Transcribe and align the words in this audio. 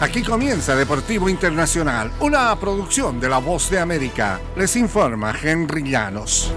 Aquí 0.00 0.22
comienza 0.22 0.74
Deportivo 0.74 1.28
Internacional, 1.28 2.10
una 2.20 2.58
producción 2.58 3.20
de 3.20 3.28
La 3.28 3.36
Voz 3.36 3.68
de 3.68 3.78
América. 3.78 4.40
Les 4.56 4.74
informa 4.76 5.34
Henry 5.42 5.82
Llanos. 5.90 6.54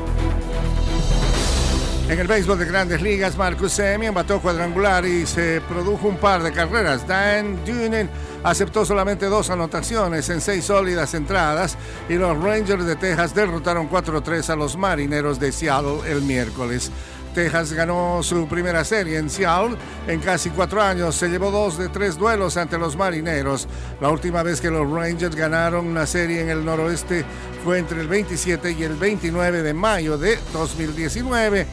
En 2.07 2.19
el 2.19 2.27
béisbol 2.27 2.57
de 2.57 2.65
grandes 2.65 3.01
ligas, 3.01 3.37
Marcus 3.37 3.73
Semien 3.73 4.13
bató 4.13 4.39
cuadrangular 4.39 5.05
y 5.05 5.25
se 5.25 5.59
produjo 5.67 6.07
un 6.07 6.17
par 6.17 6.41
de 6.41 6.53
carreras. 6.53 7.05
Dan 7.05 7.65
Dunen 7.65 8.09
aceptó 8.45 8.85
solamente 8.85 9.25
dos 9.25 9.49
anotaciones 9.49 10.29
en 10.29 10.39
seis 10.39 10.63
sólidas 10.63 11.13
entradas 11.13 11.77
y 12.07 12.13
los 12.13 12.41
Rangers 12.41 12.85
de 12.85 12.95
Texas 12.95 13.35
derrotaron 13.35 13.89
4-3 13.89 14.51
a 14.51 14.55
los 14.55 14.77
Marineros 14.77 15.37
de 15.37 15.51
Seattle 15.51 15.99
el 16.09 16.21
miércoles. 16.21 16.91
Texas 17.33 17.73
ganó 17.73 18.21
su 18.21 18.47
primera 18.47 18.83
serie 18.83 19.17
en 19.17 19.29
Seattle 19.29 19.75
en 20.07 20.19
casi 20.19 20.51
cuatro 20.51 20.81
años. 20.81 21.15
Se 21.15 21.27
llevó 21.27 21.51
dos 21.51 21.77
de 21.77 21.89
tres 21.89 22.17
duelos 22.17 22.57
ante 22.57 22.77
los 22.77 22.95
marineros. 22.95 23.67
La 23.99 24.09
última 24.09 24.43
vez 24.43 24.61
que 24.61 24.69
los 24.69 24.89
Rangers 24.89 25.35
ganaron 25.35 25.87
una 25.87 26.05
serie 26.05 26.41
en 26.41 26.49
el 26.49 26.63
noroeste 26.63 27.25
fue 27.63 27.79
entre 27.79 28.01
el 28.01 28.07
27 28.07 28.71
y 28.71 28.83
el 28.83 28.95
29 28.95 29.63
de 29.63 29.73
mayo 29.73 30.17
de 30.17 30.37
2019. 30.53 31.65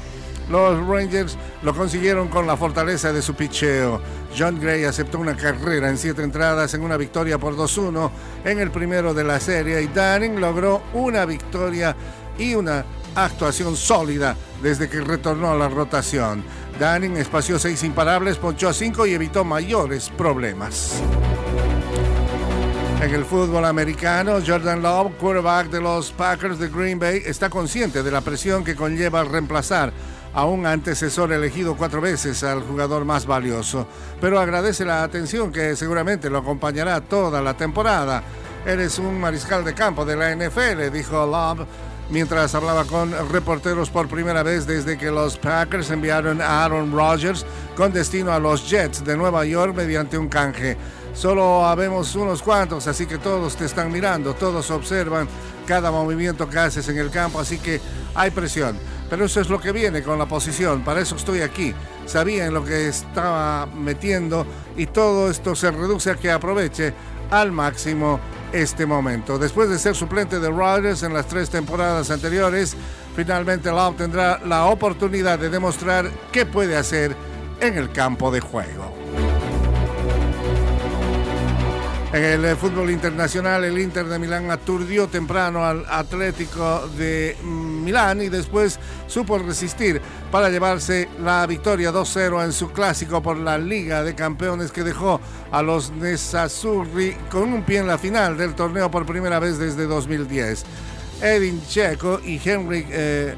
Los 0.50 0.86
Rangers 0.86 1.36
lo 1.62 1.74
consiguieron 1.74 2.28
con 2.28 2.46
la 2.46 2.56
fortaleza 2.56 3.12
de 3.12 3.22
su 3.22 3.34
picheo. 3.34 4.00
John 4.36 4.58
Gray 4.60 4.84
aceptó 4.84 5.18
una 5.18 5.36
carrera 5.36 5.88
en 5.88 5.98
siete 5.98 6.22
entradas 6.22 6.74
en 6.74 6.82
una 6.82 6.96
victoria 6.96 7.38
por 7.38 7.54
2-1 7.54 8.10
en 8.44 8.58
el 8.58 8.70
primero 8.70 9.14
de 9.14 9.24
la 9.24 9.38
serie 9.38 9.82
y 9.82 9.88
Danning 9.88 10.40
logró 10.40 10.82
una 10.92 11.24
victoria 11.24 11.94
y 12.38 12.54
una 12.54 12.84
actuación 13.14 13.76
sólida 13.76 14.36
desde 14.62 14.88
que 14.88 15.00
retornó 15.00 15.50
a 15.50 15.56
la 15.56 15.68
rotación. 15.68 16.42
Danning 16.78 17.16
espació 17.16 17.58
seis 17.58 17.82
imparables, 17.84 18.38
ponchó 18.38 18.68
a 18.68 18.72
cinco 18.72 19.06
y 19.06 19.14
evitó 19.14 19.44
mayores 19.44 20.10
problemas. 20.10 21.00
En 23.02 23.14
el 23.14 23.24
fútbol 23.24 23.64
americano, 23.64 24.40
Jordan 24.46 24.82
Love, 24.82 25.16
quarterback 25.18 25.70
de 25.70 25.80
los 25.80 26.12
Packers 26.12 26.58
de 26.58 26.68
Green 26.68 26.98
Bay, 26.98 27.22
está 27.24 27.48
consciente 27.48 28.02
de 28.02 28.10
la 28.10 28.20
presión 28.20 28.62
que 28.62 28.76
conlleva 28.76 29.24
reemplazar 29.24 29.90
a 30.34 30.44
un 30.44 30.66
antecesor 30.66 31.32
elegido 31.32 31.76
cuatro 31.76 32.00
veces 32.00 32.44
al 32.44 32.60
jugador 32.62 33.04
más 33.04 33.26
valioso, 33.26 33.86
pero 34.20 34.38
agradece 34.38 34.84
la 34.84 35.02
atención 35.02 35.50
que 35.50 35.76
seguramente 35.76 36.28
lo 36.30 36.38
acompañará 36.38 37.00
toda 37.00 37.40
la 37.40 37.54
temporada. 37.54 38.22
Eres 38.66 38.98
un 38.98 39.18
mariscal 39.18 39.64
de 39.64 39.72
campo 39.72 40.04
de 40.04 40.16
la 40.16 40.34
NFL, 40.34 40.92
dijo 40.92 41.26
Love 41.26 41.66
mientras 42.10 42.54
hablaba 42.54 42.84
con 42.84 43.12
reporteros 43.30 43.90
por 43.90 44.08
primera 44.08 44.42
vez 44.42 44.66
desde 44.66 44.98
que 44.98 45.10
los 45.10 45.38
Packers 45.38 45.90
enviaron 45.90 46.40
a 46.40 46.64
Aaron 46.64 46.92
Rodgers 46.92 47.46
con 47.76 47.92
destino 47.92 48.32
a 48.32 48.38
los 48.38 48.68
Jets 48.68 49.04
de 49.04 49.16
Nueva 49.16 49.44
York 49.44 49.74
mediante 49.74 50.18
un 50.18 50.28
canje. 50.28 50.76
Solo 51.14 51.66
habemos 51.66 52.14
unos 52.14 52.42
cuantos, 52.42 52.86
así 52.86 53.06
que 53.06 53.18
todos 53.18 53.56
te 53.56 53.64
están 53.64 53.90
mirando, 53.90 54.34
todos 54.34 54.70
observan 54.70 55.28
cada 55.66 55.90
movimiento 55.90 56.48
que 56.48 56.58
haces 56.58 56.88
en 56.88 56.98
el 56.98 57.10
campo, 57.10 57.40
así 57.40 57.58
que 57.58 57.80
hay 58.14 58.30
presión. 58.30 58.76
Pero 59.08 59.24
eso 59.24 59.40
es 59.40 59.48
lo 59.48 59.60
que 59.60 59.72
viene 59.72 60.02
con 60.02 60.18
la 60.18 60.26
posición, 60.26 60.82
para 60.82 61.00
eso 61.00 61.16
estoy 61.16 61.40
aquí. 61.40 61.74
Sabía 62.06 62.46
en 62.46 62.54
lo 62.54 62.64
que 62.64 62.88
estaba 62.88 63.66
metiendo 63.66 64.46
y 64.76 64.86
todo 64.86 65.30
esto 65.30 65.54
se 65.54 65.70
reduce 65.70 66.10
a 66.10 66.14
que 66.14 66.30
aproveche 66.30 66.94
al 67.30 67.52
máximo 67.52 68.20
este 68.52 68.86
momento. 68.86 69.38
Después 69.38 69.68
de 69.68 69.78
ser 69.78 69.94
suplente 69.94 70.40
de 70.40 70.48
Rodgers 70.48 71.02
en 71.02 71.14
las 71.14 71.26
tres 71.26 71.50
temporadas 71.50 72.10
anteriores, 72.10 72.76
finalmente 73.14 73.70
Love 73.70 73.96
tendrá 73.96 74.38
la 74.44 74.66
oportunidad 74.66 75.38
de 75.38 75.50
demostrar 75.50 76.10
qué 76.32 76.46
puede 76.46 76.76
hacer 76.76 77.14
en 77.60 77.76
el 77.76 77.90
campo 77.92 78.30
de 78.30 78.40
juego. 78.40 79.29
En 82.12 82.24
el 82.24 82.44
eh, 82.44 82.56
fútbol 82.56 82.90
internacional, 82.90 83.62
el 83.62 83.78
Inter 83.78 84.04
de 84.06 84.18
Milán 84.18 84.50
aturdió 84.50 85.06
temprano 85.06 85.64
al 85.64 85.84
Atlético 85.88 86.88
de 86.98 87.36
mm, 87.40 87.84
Milán 87.84 88.20
y 88.20 88.28
después 88.28 88.80
supo 89.06 89.38
resistir 89.38 90.02
para 90.32 90.50
llevarse 90.50 91.08
la 91.22 91.46
victoria 91.46 91.92
2-0 91.92 92.44
en 92.44 92.52
su 92.52 92.72
clásico 92.72 93.22
por 93.22 93.36
la 93.36 93.58
Liga 93.58 94.02
de 94.02 94.16
Campeones 94.16 94.72
que 94.72 94.82
dejó 94.82 95.20
a 95.52 95.62
los 95.62 95.92
Nessazzurri 95.92 97.16
con 97.30 97.52
un 97.52 97.62
pie 97.62 97.78
en 97.78 97.86
la 97.86 97.96
final 97.96 98.36
del 98.36 98.56
torneo 98.56 98.90
por 98.90 99.06
primera 99.06 99.38
vez 99.38 99.58
desde 99.58 99.86
2010. 99.86 100.64
Edin 101.22 101.62
Checo 101.68 102.18
y 102.24 102.40
Henrik 102.44 102.88
eh, 102.90 103.36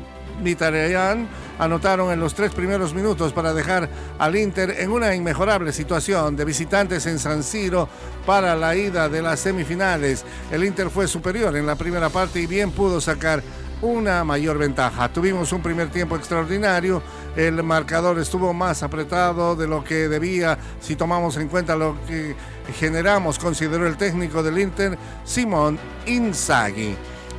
anotaron 1.58 2.12
en 2.12 2.20
los 2.20 2.34
tres 2.34 2.52
primeros 2.52 2.94
minutos 2.94 3.32
para 3.32 3.54
dejar 3.54 3.88
al 4.18 4.36
Inter 4.36 4.76
en 4.78 4.90
una 4.90 5.14
inmejorable 5.14 5.72
situación 5.72 6.36
de 6.36 6.44
visitantes 6.44 7.06
en 7.06 7.18
San 7.18 7.42
Siro 7.42 7.88
para 8.26 8.56
la 8.56 8.74
ida 8.74 9.08
de 9.08 9.22
las 9.22 9.40
semifinales. 9.40 10.24
El 10.50 10.64
Inter 10.64 10.90
fue 10.90 11.06
superior 11.06 11.56
en 11.56 11.66
la 11.66 11.76
primera 11.76 12.08
parte 12.08 12.40
y 12.40 12.46
bien 12.46 12.70
pudo 12.72 13.00
sacar 13.00 13.42
una 13.82 14.22
mayor 14.24 14.58
ventaja. 14.58 15.12
Tuvimos 15.12 15.52
un 15.52 15.60
primer 15.60 15.90
tiempo 15.90 16.16
extraordinario, 16.16 17.02
el 17.36 17.62
marcador 17.62 18.18
estuvo 18.18 18.52
más 18.54 18.82
apretado 18.82 19.56
de 19.56 19.66
lo 19.66 19.82
que 19.82 20.08
debía 20.08 20.56
si 20.80 20.94
tomamos 20.94 21.36
en 21.36 21.48
cuenta 21.48 21.74
lo 21.74 21.96
que 22.06 22.36
generamos, 22.78 23.38
consideró 23.38 23.86
el 23.86 23.96
técnico 23.96 24.42
del 24.42 24.58
Inter, 24.58 24.96
Simón 25.24 25.78
Inzaghi. 26.06 26.96